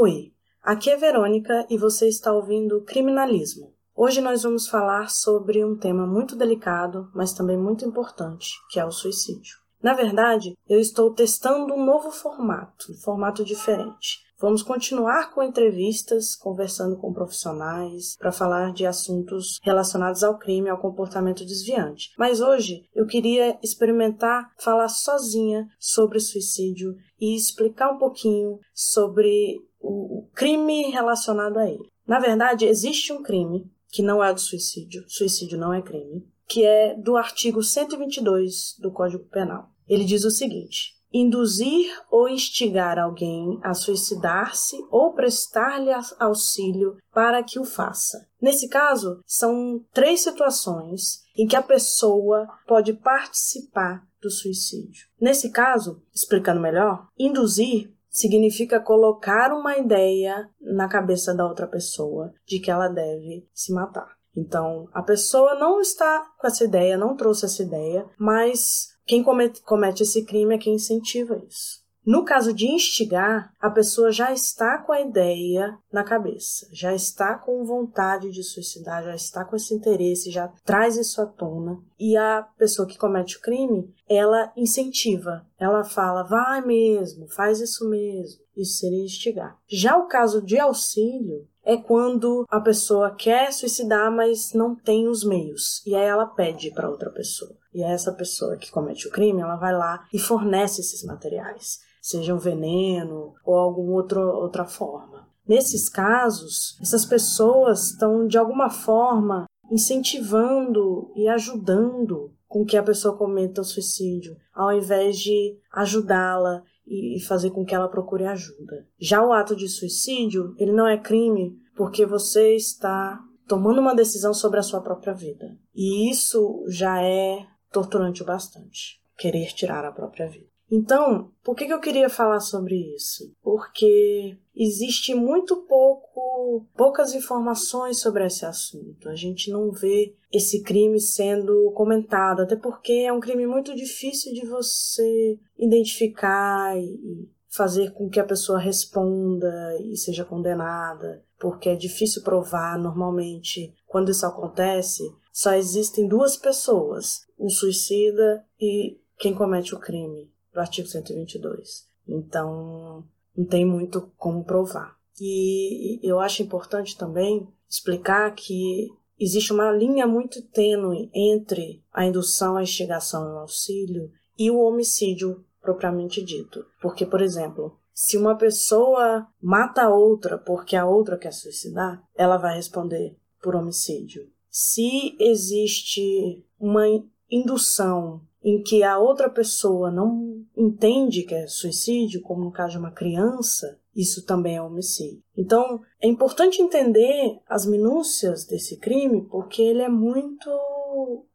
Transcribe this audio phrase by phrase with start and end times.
[0.00, 0.32] Oi,
[0.62, 3.74] aqui é Verônica e você está ouvindo Criminalismo.
[3.96, 8.84] Hoje nós vamos falar sobre um tema muito delicado, mas também muito importante, que é
[8.84, 9.56] o suicídio.
[9.82, 14.26] Na verdade, eu estou testando um novo formato, um formato diferente.
[14.40, 20.78] Vamos continuar com entrevistas, conversando com profissionais, para falar de assuntos relacionados ao crime ao
[20.78, 22.10] comportamento desviante.
[22.16, 30.28] Mas hoje eu queria experimentar falar sozinha sobre suicídio e explicar um pouquinho sobre o
[30.34, 31.90] crime relacionado a ele.
[32.06, 36.64] Na verdade, existe um crime que não é do suicídio, suicídio não é crime, que
[36.64, 39.68] é do artigo 122 do Código Penal.
[39.86, 47.58] Ele diz o seguinte: induzir ou instigar alguém a suicidar-se ou prestar-lhe auxílio para que
[47.58, 48.26] o faça.
[48.40, 55.06] Nesse caso, são três situações em que a pessoa pode participar do suicídio.
[55.20, 62.58] Nesse caso, explicando melhor, induzir significa colocar uma ideia na cabeça da outra pessoa de
[62.58, 64.17] que ela deve se matar.
[64.36, 69.62] Então, a pessoa não está com essa ideia, não trouxe essa ideia, mas quem comete,
[69.62, 71.88] comete esse crime é quem incentiva isso.
[72.08, 77.34] No caso de instigar, a pessoa já está com a ideia na cabeça, já está
[77.34, 81.78] com vontade de suicidar, já está com esse interesse, já traz isso à tona.
[82.00, 87.86] E a pessoa que comete o crime, ela incentiva, ela fala, vai mesmo, faz isso
[87.90, 88.40] mesmo.
[88.56, 89.58] Isso seria instigar.
[89.68, 95.22] Já o caso de auxílio é quando a pessoa quer suicidar, mas não tem os
[95.22, 95.80] meios.
[95.86, 97.54] E aí ela pede para outra pessoa.
[97.72, 102.34] E essa pessoa que comete o crime, ela vai lá e fornece esses materiais seja
[102.34, 105.28] um veneno ou alguma outra, outra forma.
[105.46, 113.16] Nesses casos, essas pessoas estão de alguma forma incentivando e ajudando com que a pessoa
[113.16, 118.86] cometa o suicídio, ao invés de ajudá-la e fazer com que ela procure ajuda.
[118.98, 124.34] Já o ato de suicídio, ele não é crime porque você está tomando uma decisão
[124.34, 125.56] sobre a sua própria vida.
[125.74, 130.47] E isso já é torturante o bastante, querer tirar a própria vida.
[130.70, 133.32] Então, por que, que eu queria falar sobre isso?
[133.42, 139.08] Porque existe muito pouco, poucas informações sobre esse assunto.
[139.08, 144.34] A gente não vê esse crime sendo comentado, até porque é um crime muito difícil
[144.34, 149.50] de você identificar e fazer com que a pessoa responda
[149.82, 153.74] e seja condenada, porque é difícil provar normalmente.
[153.86, 155.02] Quando isso acontece,
[155.32, 161.86] só existem duas pessoas, um suicida e quem comete o crime do artigo 122.
[162.06, 163.04] Então,
[163.36, 164.96] não tem muito como provar.
[165.20, 168.88] E eu acho importante também explicar que
[169.18, 174.58] existe uma linha muito tênue entre a indução, a instigação e o auxílio e o
[174.60, 176.64] homicídio propriamente dito.
[176.80, 182.36] Porque, por exemplo, se uma pessoa mata a outra porque a outra quer suicidar, ela
[182.36, 184.28] vai responder por homicídio.
[184.50, 186.84] Se existe uma
[187.30, 192.78] indução em que a outra pessoa não entende que é suicídio, como no caso de
[192.78, 195.22] uma criança, isso também é homicídio.
[195.36, 200.48] Então, é importante entender as minúcias desse crime, porque ele é muito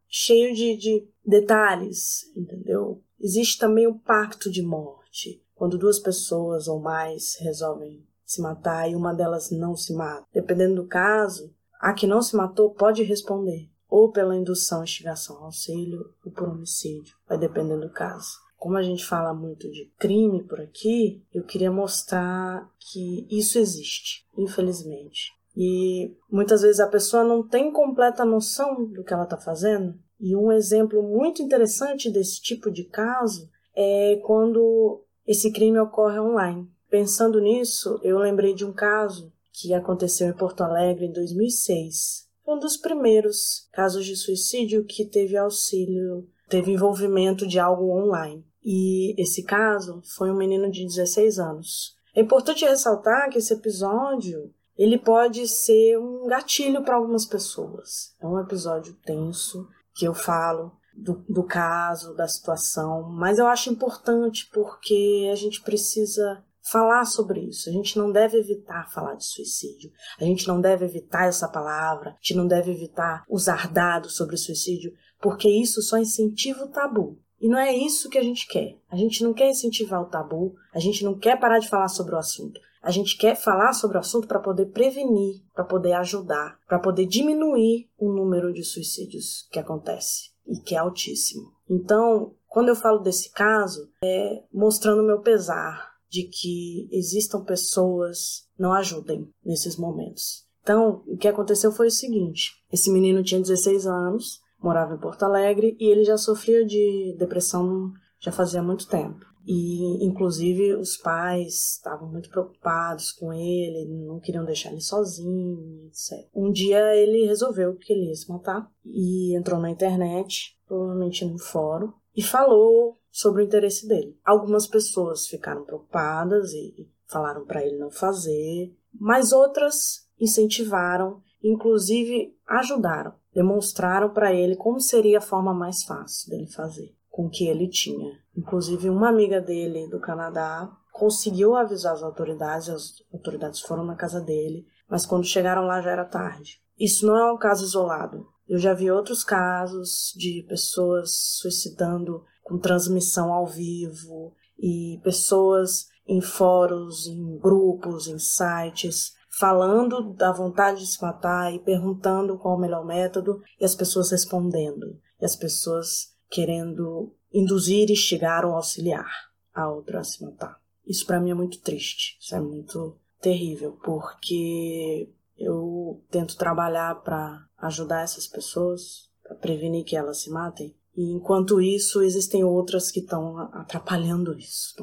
[0.08, 3.02] cheio de, de detalhes, entendeu?
[3.20, 8.96] Existe também o pacto de morte, quando duas pessoas ou mais resolvem se matar e
[8.96, 10.26] uma delas não se mata.
[10.34, 16.12] Dependendo do caso, a que não se matou pode responder ou pela indução, instigação, auxílio,
[16.26, 18.40] ou por homicídio, vai dependendo do caso.
[18.58, 24.26] Como a gente fala muito de crime por aqui, eu queria mostrar que isso existe,
[24.36, 25.32] infelizmente.
[25.56, 29.94] E muitas vezes a pessoa não tem completa noção do que ela está fazendo.
[30.20, 36.68] E um exemplo muito interessante desse tipo de caso é quando esse crime ocorre online.
[36.90, 42.60] Pensando nisso, eu lembrei de um caso que aconteceu em Porto Alegre em 2006 um
[42.60, 48.46] dos primeiros casos de suicídio que teve auxílio, teve envolvimento de algo online.
[48.64, 51.96] E esse caso foi um menino de 16 anos.
[52.16, 58.16] É importante ressaltar que esse episódio ele pode ser um gatilho para algumas pessoas.
[58.22, 63.72] É um episódio tenso que eu falo do, do caso, da situação, mas eu acho
[63.72, 67.70] importante porque a gente precisa falar sobre isso.
[67.70, 69.92] A gente não deve evitar falar de suicídio.
[70.20, 72.12] A gente não deve evitar essa palavra.
[72.12, 77.20] A gente não deve evitar usar dados sobre suicídio, porque isso só incentiva o tabu.
[77.40, 78.78] E não é isso que a gente quer.
[78.90, 82.16] A gente não quer incentivar o tabu, a gente não quer parar de falar sobre
[82.16, 82.60] o assunto.
[82.82, 87.06] A gente quer falar sobre o assunto para poder prevenir, para poder ajudar, para poder
[87.06, 91.52] diminuir o número de suicídios que acontece e que é altíssimo.
[91.70, 98.72] Então, quando eu falo desse caso, é mostrando meu pesar de que existam pessoas não
[98.72, 100.46] ajudem nesses momentos.
[100.62, 105.24] Então, o que aconteceu foi o seguinte: esse menino tinha 16 anos, morava em Porto
[105.24, 109.26] Alegre e ele já sofria de depressão já fazia muito tempo.
[109.46, 116.30] E, inclusive, os pais estavam muito preocupados com ele, não queriam deixar ele sozinho, etc.
[116.34, 121.38] Um dia ele resolveu que ele ia se matar e entrou na internet, provavelmente no
[121.38, 124.18] fórum, e falou sobre o interesse dele.
[124.26, 133.14] Algumas pessoas ficaram preocupadas e falaram para ele não fazer, mas outras incentivaram, inclusive ajudaram,
[133.32, 137.68] demonstraram para ele como seria a forma mais fácil dele fazer com o que ele
[137.68, 138.20] tinha.
[138.36, 144.20] Inclusive, uma amiga dele do Canadá conseguiu avisar as autoridades, as autoridades foram na casa
[144.20, 146.60] dele, mas quando chegaram lá já era tarde.
[146.80, 148.26] Isso não é um caso isolado.
[148.48, 152.24] Eu já vi outros casos de pessoas suicidando
[152.54, 160.82] com transmissão ao vivo e pessoas em fóruns, em grupos, em sites, falando da vontade
[160.82, 165.00] de se matar e perguntando qual o melhor método e as pessoas respondendo.
[165.20, 169.10] E as pessoas querendo induzir, instigar ou auxiliar
[169.52, 170.62] a outra a se matar.
[170.86, 177.48] Isso para mim é muito triste, isso é muito terrível, porque eu tento trabalhar para
[177.58, 183.00] ajudar essas pessoas, para prevenir que elas se matem, e enquanto isso existem outras que
[183.00, 184.76] estão atrapalhando isso,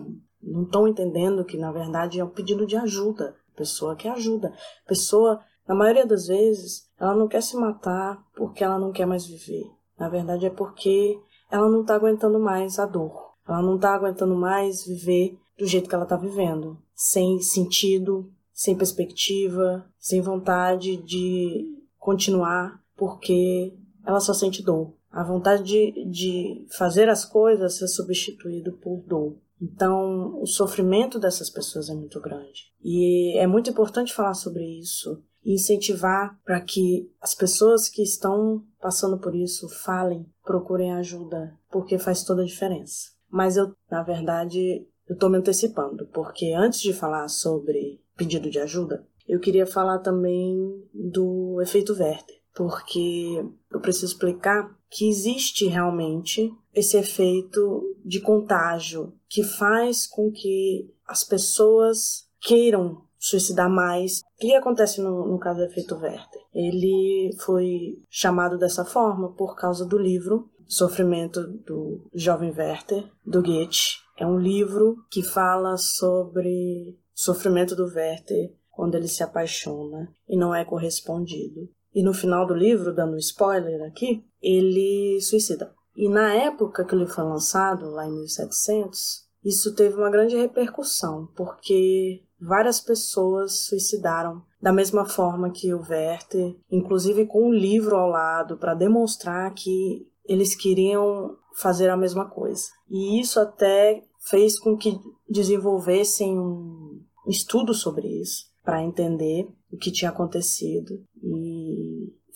[0.43, 4.49] não estão entendendo que na verdade é um pedido de ajuda, a pessoa quer ajuda,
[4.85, 9.07] a pessoa na maioria das vezes ela não quer se matar porque ela não quer
[9.07, 9.65] mais viver,
[9.99, 11.21] na verdade é porque
[11.51, 13.31] ela não está aguentando mais a dor.
[13.47, 18.77] Ela não está aguentando mais viver do jeito que ela está vivendo, sem sentido, sem
[18.77, 21.67] perspectiva, sem vontade de
[21.99, 23.77] continuar, porque
[24.07, 24.95] ela só sente dor.
[25.11, 29.37] A vontade de, de fazer as coisas é substituído por dor.
[29.61, 32.73] Então, o sofrimento dessas pessoas é muito grande.
[32.83, 38.65] E é muito importante falar sobre isso e incentivar para que as pessoas que estão
[38.81, 43.11] passando por isso falem, procurem ajuda, porque faz toda a diferença.
[43.29, 48.59] Mas eu, na verdade, eu estou me antecipando, porque antes de falar sobre pedido de
[48.59, 50.57] ajuda, eu queria falar também
[50.93, 59.43] do efeito Werther, porque eu preciso explicar que existe realmente esse efeito de contágio que
[59.43, 64.21] faz com que as pessoas queiram suicidar mais.
[64.21, 66.43] O que acontece no, no caso do efeito Werther?
[66.55, 73.99] Ele foi chamado dessa forma por causa do livro Sofrimento do Jovem Werther, do Goethe.
[74.17, 80.37] É um livro que fala sobre o sofrimento do Werther quando ele se apaixona e
[80.37, 81.69] não é correspondido.
[81.95, 85.75] E no final do livro, dando spoiler aqui, ele suicida.
[85.97, 91.29] E na época que ele foi lançado, lá em 1700, isso teve uma grande repercussão,
[91.37, 98.09] porque várias pessoas suicidaram da mesma forma que o Werther, inclusive com um livro ao
[98.09, 102.67] lado para demonstrar que eles queriam fazer a mesma coisa.
[102.89, 104.99] E isso até fez com que
[105.29, 111.60] desenvolvessem um estudo sobre isso para entender o que tinha acontecido e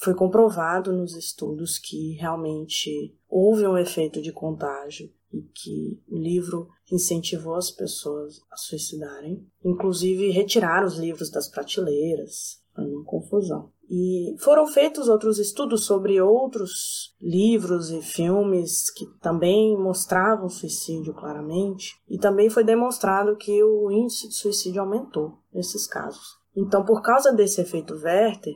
[0.04, 6.68] foi comprovado nos estudos que realmente houve um efeito de contágio e que o livro
[6.92, 13.72] incentivou as pessoas a suicidarem, inclusive retirar os livros das prateleiras, para uma confusão.
[13.88, 21.94] E foram feitos outros estudos sobre outros livros e filmes que também mostravam suicídio claramente,
[22.08, 26.43] e também foi demonstrado que o índice de suicídio aumentou nesses casos.
[26.56, 28.54] Então, por causa desse efeito Werther,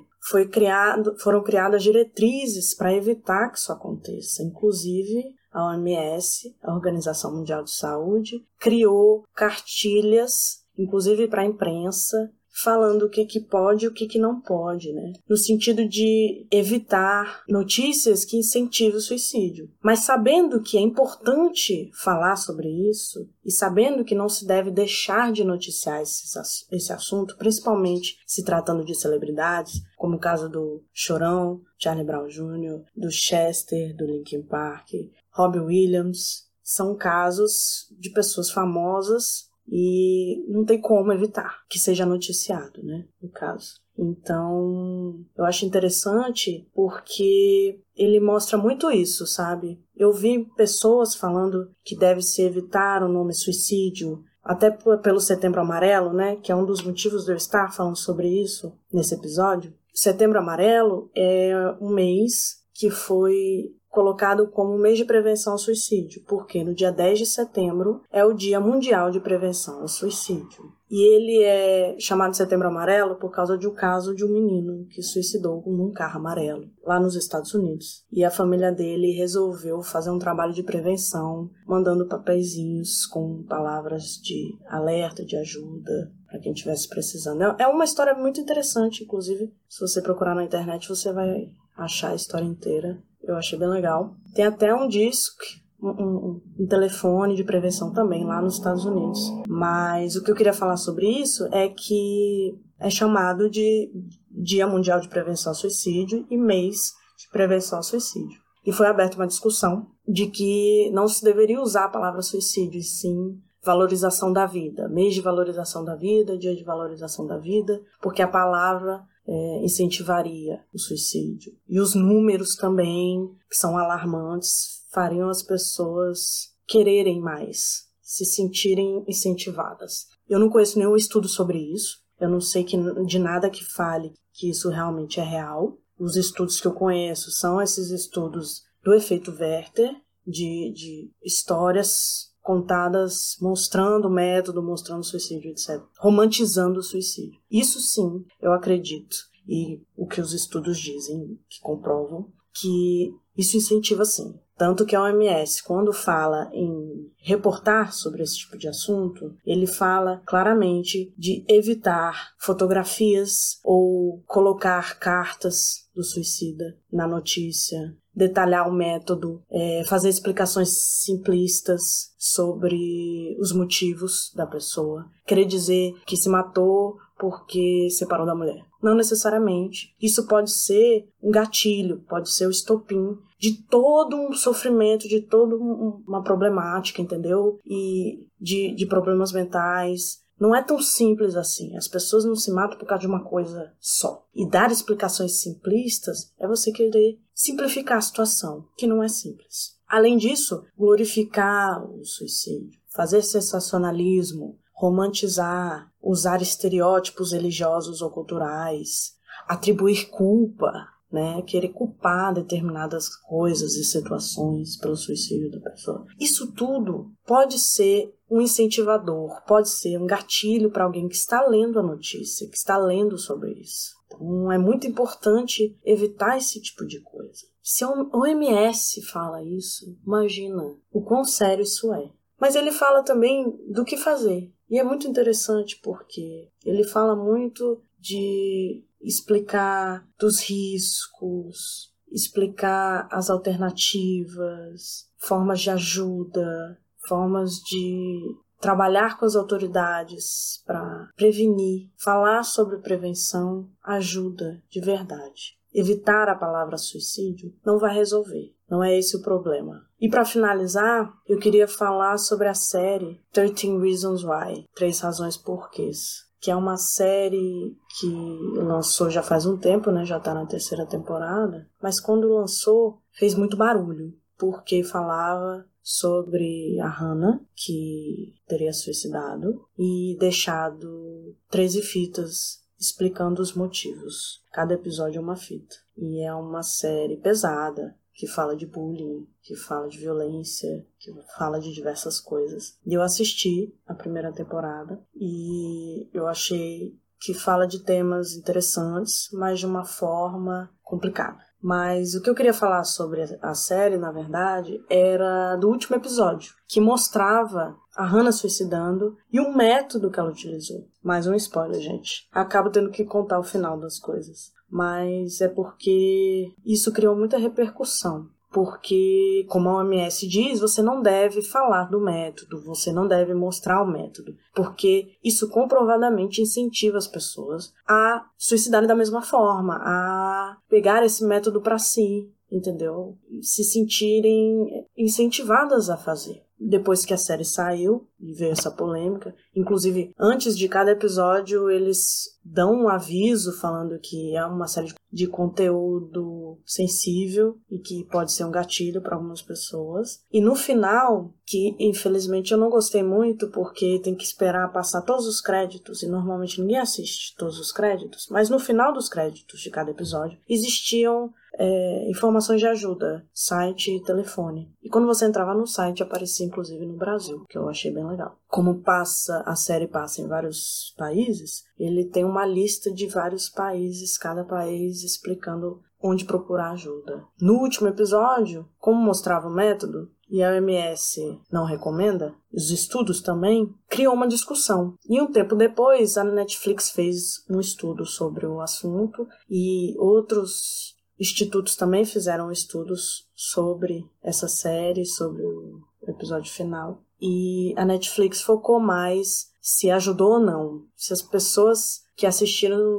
[0.50, 7.64] criado, foram criadas diretrizes para evitar que isso aconteça, inclusive a OMS, a Organização Mundial
[7.64, 12.30] de Saúde, criou cartilhas, inclusive para a imprensa,
[12.62, 15.12] falando o que, que pode e o que, que não pode, né?
[15.28, 19.70] No sentido de evitar notícias que incentivem o suicídio.
[19.82, 25.32] Mas sabendo que é importante falar sobre isso e sabendo que não se deve deixar
[25.32, 32.04] de noticiar esse, assunto, principalmente se tratando de celebridades, como o caso do Chorão, Charlie
[32.04, 34.88] Brown Jr., do Chester, do Linkin Park,
[35.32, 42.82] Robbie Williams, são casos de pessoas famosas e não tem como evitar que seja noticiado,
[42.82, 43.80] né, no caso.
[43.96, 49.80] Então, eu acho interessante porque ele mostra muito isso, sabe?
[49.96, 56.12] Eu vi pessoas falando que deve se evitar o nome suicídio, até pelo Setembro Amarelo,
[56.12, 59.74] né, que é um dos motivos de eu estar falando sobre isso nesse episódio.
[59.92, 66.62] Setembro Amarelo é um mês que foi colocado como mês de prevenção ao suicídio, porque
[66.62, 70.72] no dia 10 de setembro é o Dia Mundial de Prevenção ao Suicídio.
[70.88, 75.02] E ele é chamado Setembro Amarelo por causa de um caso de um menino que
[75.02, 78.04] suicidou num carro amarelo lá nos Estados Unidos.
[78.12, 84.56] E a família dele resolveu fazer um trabalho de prevenção, mandando papeizinhos com palavras de
[84.68, 87.42] alerta, de ajuda, para quem estivesse precisando.
[87.58, 92.14] É uma história muito interessante, inclusive, se você procurar na internet, você vai achar a
[92.14, 93.02] história inteira.
[93.28, 94.14] Eu achei bem legal.
[94.34, 95.36] Tem até um disco,
[95.80, 99.20] um, um, um, telefone de prevenção também lá nos Estados Unidos.
[99.46, 103.90] Mas o que eu queria falar sobre isso é que é chamado de
[104.30, 108.40] Dia Mundial de Prevenção ao Suicídio e Mês de Prevenção ao Suicídio.
[108.64, 112.82] E foi aberta uma discussão de que não se deveria usar a palavra suicídio, e
[112.82, 114.88] sim valorização da vida.
[114.88, 120.64] Mês de valorização da vida, dia de valorização da vida, porque a palavra é, incentivaria
[120.72, 121.54] o suicídio.
[121.68, 130.06] E os números também, que são alarmantes, fariam as pessoas quererem mais, se sentirem incentivadas.
[130.28, 134.14] Eu não conheço nenhum estudo sobre isso, eu não sei que, de nada que fale
[134.32, 135.78] que isso realmente é real.
[135.98, 139.94] Os estudos que eu conheço são esses estudos do efeito Werther,
[140.26, 145.82] de, de histórias contadas mostrando o método, mostrando o suicídio, etc.
[145.98, 147.38] Romantizando o suicídio.
[147.50, 149.18] Isso sim, eu acredito.
[149.46, 154.34] E o que os estudos dizem, que comprovam, que isso incentiva sim.
[154.58, 160.20] Tanto que a OMS, quando fala em reportar sobre esse tipo de assunto, ele fala
[160.26, 169.84] claramente de evitar fotografias ou colocar cartas do suicida na notícia, detalhar o método, é,
[169.86, 170.70] fazer explicações
[171.04, 178.64] simplistas sobre os motivos da pessoa, querer dizer que se matou porque separou da mulher.
[178.82, 179.94] Não necessariamente.
[180.00, 185.56] Isso pode ser um gatilho, pode ser o estopim de todo um sofrimento, de toda
[185.56, 187.58] uma problemática, entendeu?
[187.64, 191.76] E de, de problemas mentais, não é tão simples assim.
[191.76, 194.24] As pessoas não se matam por causa de uma coisa só.
[194.34, 199.76] E dar explicações simplistas é você querer simplificar a situação, que não é simples.
[199.86, 209.14] Além disso, glorificar o suicídio, fazer sensacionalismo, romantizar, usar estereótipos religiosos ou culturais,
[209.46, 210.72] atribuir culpa,
[211.10, 216.04] né, querer culpar determinadas coisas e situações pelo suicídio da pessoa.
[216.20, 221.78] Isso tudo pode ser um incentivador, pode ser um gatilho para alguém que está lendo
[221.78, 223.96] a notícia, que está lendo sobre isso.
[224.06, 227.46] Então é muito importante evitar esse tipo de coisa.
[227.62, 230.62] Se a OMS fala isso, imagina
[230.92, 232.10] o quão sério isso é.
[232.40, 234.52] Mas ele fala também do que fazer.
[234.70, 245.08] E é muito interessante porque ele fala muito de explicar dos riscos, explicar as alternativas,
[245.16, 246.78] formas de ajuda,
[247.08, 255.57] formas de trabalhar com as autoridades para prevenir, falar sobre prevenção ajuda de verdade.
[255.74, 259.86] Evitar a palavra suicídio não vai resolver, não é esse o problema.
[260.00, 266.26] E para finalizar, eu queria falar sobre a série 13 Reasons Why, Três Razões Porquês,
[266.40, 268.06] que é uma série que
[268.54, 270.04] lançou já faz um tempo, né?
[270.04, 276.88] Já tá na terceira temporada, mas quando lançou fez muito barulho, porque falava sobre a
[276.88, 284.42] Hannah, que teria suicidado, e deixado 13 fitas explicando os motivos.
[284.52, 285.76] Cada episódio é uma fita.
[285.96, 291.60] E é uma série pesada, que fala de bullying, que fala de violência, que fala
[291.60, 292.76] de diversas coisas.
[292.84, 299.60] E eu assisti a primeira temporada e eu achei que fala de temas interessantes, mas
[299.60, 301.47] de uma forma complicada.
[301.60, 306.54] Mas o que eu queria falar sobre a série, na verdade, era do último episódio,
[306.68, 310.86] que mostrava a Hannah suicidando e o método que ela utilizou.
[311.02, 312.28] Mais um spoiler, gente.
[312.32, 318.28] Acabo tendo que contar o final das coisas mas é porque isso criou muita repercussão.
[318.50, 323.82] Porque, como a OMS diz, você não deve falar do método, você não deve mostrar
[323.82, 331.04] o método, porque isso comprovadamente incentiva as pessoas a suicidarem da mesma forma, a pegar
[331.04, 333.18] esse método para si, entendeu?
[333.42, 339.34] Se sentirem incentivadas a fazer depois que a série saiu e veio essa polêmica.
[339.54, 345.26] Inclusive, antes de cada episódio, eles dão um aviso falando que é uma série de
[345.26, 350.22] conteúdo sensível e que pode ser um gatilho para algumas pessoas.
[350.32, 355.26] E no final, que infelizmente eu não gostei muito porque tem que esperar passar todos
[355.26, 359.70] os créditos e normalmente ninguém assiste todos os créditos, mas no final dos créditos de
[359.70, 364.70] cada episódio existiam é, informações de ajuda, site e telefone.
[364.82, 368.38] E quando você entrava no site, aparecia inclusive no Brasil, que eu achei bem legal.
[368.46, 374.16] Como passa, a série passa em vários países, ele tem uma lista de vários países,
[374.16, 377.24] cada país explicando onde procurar ajuda.
[377.40, 383.74] No último episódio, como mostrava o método, e a OMS não recomenda, os estudos também,
[383.88, 384.94] criou uma discussão.
[385.08, 391.76] E um tempo depois, a Netflix fez um estudo sobre o assunto e outros institutos
[391.76, 397.02] também fizeram estudos sobre essa série, sobre o episódio final.
[397.20, 402.98] E a Netflix focou mais se ajudou ou não, se as pessoas que assistiram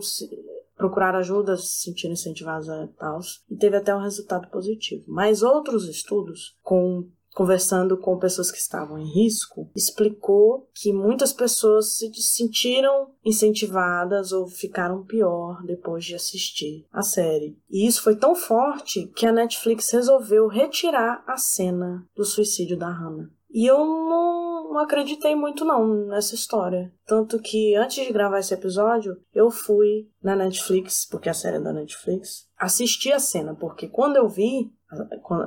[0.75, 5.03] procurar ajuda, se sentiram incentivadas a tal, e teve até um resultado positivo.
[5.07, 7.09] Mas outros estudos, com
[7.39, 14.45] conversando com pessoas que estavam em risco, explicou que muitas pessoas se sentiram incentivadas ou
[14.49, 17.57] ficaram pior depois de assistir a série.
[17.69, 22.89] E isso foi tão forte que a Netflix resolveu retirar a cena do suicídio da
[22.89, 23.29] Hannah.
[23.49, 26.91] E eu não, não, acreditei muito não nessa história.
[27.05, 31.61] Tanto que antes de gravar esse episódio, eu fui na Netflix, porque a série é
[31.61, 34.71] da Netflix, assistir a cena, porque quando eu vi,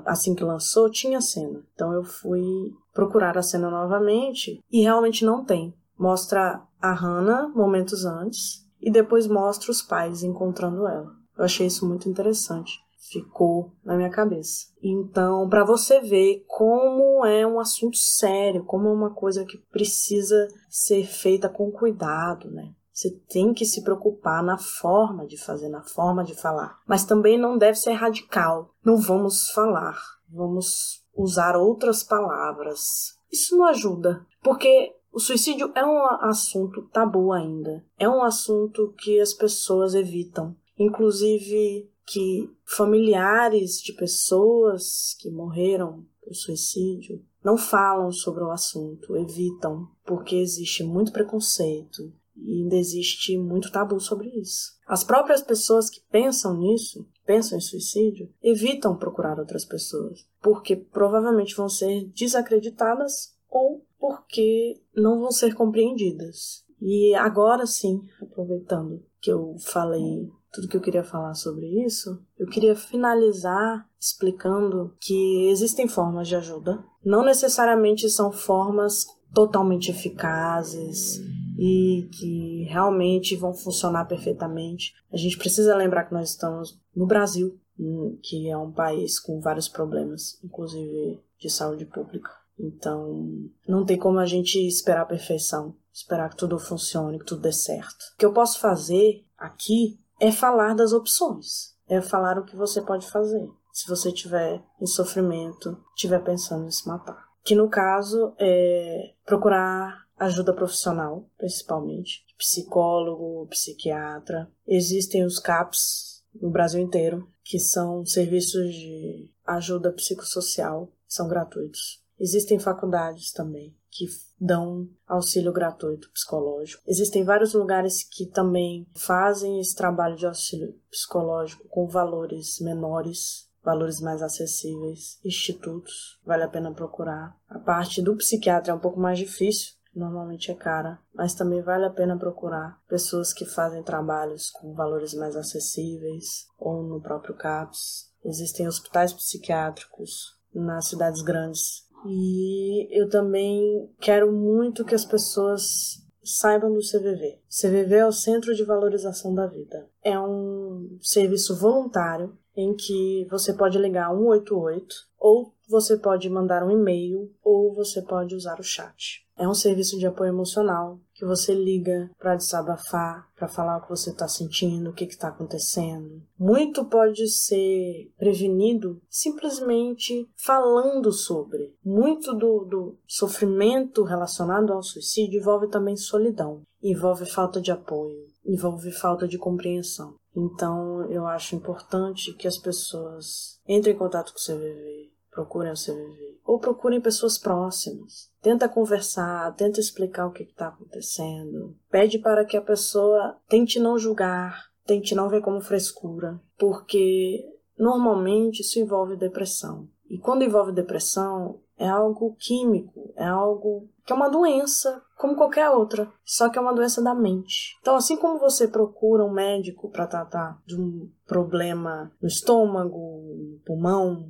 [0.07, 1.63] assim que lançou, tinha cena.
[1.75, 5.75] Então eu fui procurar a cena novamente e realmente não tem.
[5.99, 11.13] Mostra a Hannah momentos antes e depois mostra os pais encontrando ela.
[11.37, 12.81] Eu achei isso muito interessante
[13.13, 14.69] ficou na minha cabeça.
[14.83, 20.49] Então, para você ver como é um assunto sério, como é uma coisa que precisa
[20.71, 22.73] ser feita com cuidado, né?
[22.93, 26.79] Você tem que se preocupar na forma de fazer, na forma de falar.
[26.87, 28.75] Mas também não deve ser radical.
[28.85, 33.19] Não vamos falar, vamos usar outras palavras.
[33.31, 37.85] Isso não ajuda, porque o suicídio é um assunto tabu ainda.
[37.99, 40.55] É um assunto que as pessoas evitam.
[40.79, 49.89] Inclusive, que familiares de pessoas que morreram por suicídio não falam sobre o assunto, evitam,
[50.05, 54.73] porque existe muito preconceito e ainda existe muito tabu sobre isso.
[54.86, 61.54] As próprias pessoas que pensam nisso, pensam em suicídio, evitam procurar outras pessoas, porque provavelmente
[61.54, 66.64] vão ser desacreditadas ou porque não vão ser compreendidas.
[66.80, 72.47] E agora sim, aproveitando que eu falei tudo que eu queria falar sobre isso, eu
[72.47, 76.84] queria finalizar explicando que existem formas de ajuda.
[77.04, 81.21] Não necessariamente são formas totalmente eficazes
[81.65, 84.93] e que realmente vão funcionar perfeitamente.
[85.13, 89.41] A gente precisa lembrar que nós estamos no Brasil, hum, que é um país com
[89.41, 92.31] vários problemas, inclusive de saúde pública.
[92.59, 97.43] Então, não tem como a gente esperar a perfeição, esperar que tudo funcione, que tudo
[97.43, 98.03] dê certo.
[98.15, 102.83] O que eu posso fazer aqui é falar das opções, é falar o que você
[102.83, 107.25] pode fazer se você estiver em sofrimento, estiver pensando em se matar.
[107.43, 114.50] Que no caso é procurar ajuda profissional, principalmente, psicólogo, psiquiatra.
[114.67, 122.02] Existem os CAPS no Brasil inteiro, que são serviços de ajuda psicossocial, são gratuitos.
[122.19, 124.06] Existem faculdades também que
[124.41, 126.82] dão auxílio gratuito psicológico.
[126.87, 134.00] Existem vários lugares que também fazem esse trabalho de auxílio psicológico com valores menores, valores
[134.00, 137.37] mais acessíveis, institutos, vale a pena procurar.
[137.49, 141.85] A parte do psiquiatra é um pouco mais difícil, normalmente é cara, mas também vale
[141.85, 148.11] a pena procurar pessoas que fazem trabalhos com valores mais acessíveis ou no próprio CAPS.
[148.25, 156.73] Existem hospitais psiquiátricos nas cidades grandes e eu também quero muito que as pessoas saibam
[156.73, 157.41] do CVV.
[157.49, 159.89] CVV é o Centro de Valorização da Vida.
[160.02, 166.71] É um serviço voluntário em que você pode ligar 188 ou você pode mandar um
[166.71, 169.26] e-mail ou você pode usar o chat.
[169.39, 173.89] É um serviço de apoio emocional que você liga para desabafar, para falar o que
[173.89, 176.23] você está sentindo, o que está acontecendo.
[176.39, 181.75] Muito pode ser prevenido simplesmente falando sobre.
[181.82, 188.93] Muito do, do sofrimento relacionado ao suicídio envolve também solidão, envolve falta de apoio, envolve
[188.93, 190.15] falta de compreensão.
[190.35, 195.75] Então, eu acho importante que as pessoas entrem em contato com o CVV, procurem o
[195.75, 198.30] CVV, ou procurem pessoas próximas.
[198.40, 201.75] Tenta conversar, tenta explicar o que está acontecendo.
[201.90, 207.45] Pede para que a pessoa tente não julgar, tente não ver como frescura, porque
[207.78, 209.88] normalmente isso envolve depressão.
[210.08, 215.71] E quando envolve depressão, é algo químico, é algo que é uma doença como qualquer
[215.71, 217.78] outra, só que é uma doença da mente.
[217.80, 223.60] Então, assim como você procura um médico para tratar de um problema no estômago, no
[223.64, 224.28] pulmão,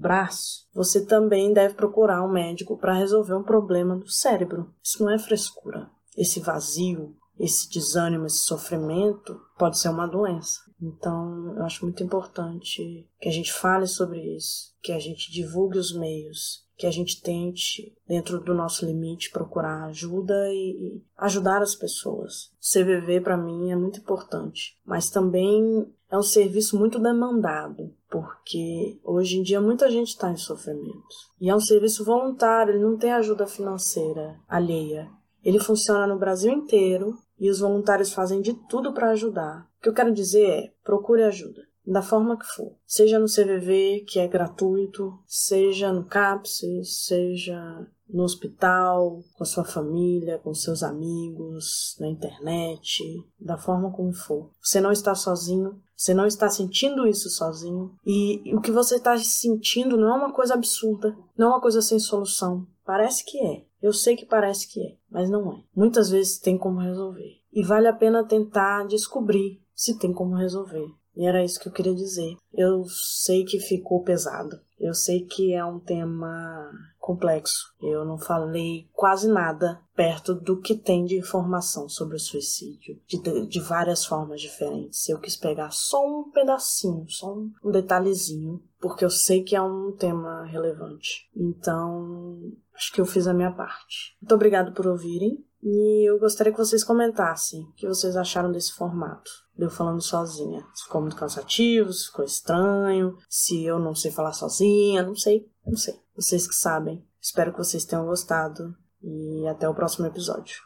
[0.00, 4.72] braço, você também deve procurar um médico para resolver um problema do cérebro.
[4.82, 5.90] Isso não é frescura.
[6.16, 10.60] Esse vazio, esse desânimo, esse sofrimento pode ser uma doença.
[10.80, 15.78] Então, eu acho muito importante que a gente fale sobre isso, que a gente divulgue
[15.78, 21.74] os meios, que a gente tente, dentro do nosso limite, procurar ajuda e, ajudar as
[21.74, 22.50] pessoas.
[22.58, 29.38] CVV para mim é muito importante, mas também é um serviço muito demandado, porque hoje
[29.38, 31.14] em dia muita gente está em sofrimento.
[31.40, 35.08] E é um serviço voluntário, ele não tem ajuda financeira alheia.
[35.42, 39.66] Ele funciona no Brasil inteiro e os voluntários fazem de tudo para ajudar.
[39.78, 42.76] O que eu quero dizer é: procure ajuda da forma que for.
[42.86, 49.64] Seja no CVV, que é gratuito, seja no CAPS, seja no hospital, com a sua
[49.64, 53.02] família, com seus amigos, na internet,
[53.38, 54.50] da forma como for.
[54.60, 57.94] Você não está sozinho, você não está sentindo isso sozinho.
[58.06, 61.82] E o que você está sentindo não é uma coisa absurda, não é uma coisa
[61.82, 62.66] sem solução.
[62.86, 63.66] Parece que é.
[63.82, 65.62] Eu sei que parece que é, mas não é.
[65.76, 67.38] Muitas vezes tem como resolver.
[67.52, 70.86] E vale a pena tentar descobrir se tem como resolver.
[71.14, 72.34] E era isso que eu queria dizer.
[72.50, 74.58] Eu sei que ficou pesado.
[74.78, 77.74] Eu sei que é um tema complexo.
[77.80, 83.46] Eu não falei quase nada perto do que tem de informação sobre o suicídio, de,
[83.46, 85.08] de várias formas diferentes.
[85.08, 89.92] Eu quis pegar só um pedacinho, só um, detalhezinho, porque eu sei que é um
[89.92, 91.28] tema relevante.
[91.34, 94.16] Então, acho que eu fiz a minha parte.
[94.20, 95.44] Muito obrigado por ouvirem.
[95.62, 99.30] E eu gostaria que vocês comentassem o que vocês acharam desse formato.
[99.58, 100.66] Eu falando sozinha.
[100.74, 105.46] Se ficou muito cansativo, se ficou estranho, se eu não sei falar sozinha, não sei,
[105.66, 106.00] não sei.
[106.20, 107.02] Vocês que sabem.
[107.18, 110.60] Espero que vocês tenham gostado e até o próximo episódio.